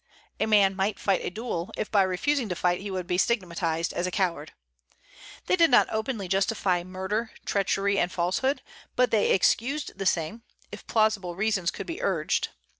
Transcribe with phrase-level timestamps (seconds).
[0.39, 3.93] A man might fight a duel, if by refusing to fight he would be stigmatized
[3.93, 4.53] as a coward.
[5.45, 8.63] They did not openly justify murder, treachery, and falsehood,
[8.95, 10.41] but they excused the same,
[10.71, 12.49] if plausible reasons could be urged.